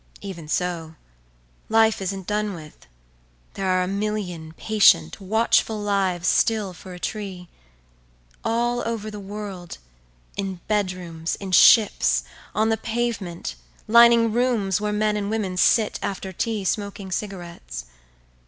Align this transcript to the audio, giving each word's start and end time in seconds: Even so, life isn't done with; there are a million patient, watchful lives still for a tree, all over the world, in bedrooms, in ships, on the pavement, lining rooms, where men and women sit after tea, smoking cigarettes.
Even 0.21 0.47
so, 0.47 0.95
life 1.69 2.01
isn't 2.01 2.25
done 2.25 2.55
with; 2.55 2.87
there 3.53 3.67
are 3.67 3.83
a 3.83 3.87
million 3.87 4.51
patient, 4.53 5.21
watchful 5.21 5.79
lives 5.79 6.27
still 6.27 6.73
for 6.73 6.95
a 6.95 6.99
tree, 6.99 7.47
all 8.43 8.81
over 8.87 9.11
the 9.11 9.19
world, 9.19 9.77
in 10.35 10.59
bedrooms, 10.67 11.35
in 11.35 11.51
ships, 11.51 12.23
on 12.55 12.69
the 12.69 12.77
pavement, 12.77 13.53
lining 13.87 14.33
rooms, 14.33 14.81
where 14.81 14.91
men 14.91 15.15
and 15.15 15.29
women 15.29 15.55
sit 15.55 15.99
after 16.01 16.31
tea, 16.33 16.65
smoking 16.65 17.11
cigarettes. 17.11 17.85